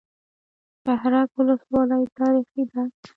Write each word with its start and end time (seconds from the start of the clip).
شهرک 0.83 1.29
ولسوالۍ 1.39 2.03
تاریخي 2.17 2.63
ده؟ 2.71 2.81